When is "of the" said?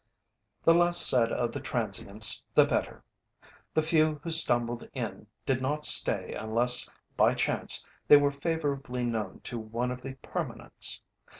1.31-1.59, 9.91-10.15